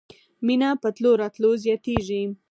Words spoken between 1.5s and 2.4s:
زیاتیږي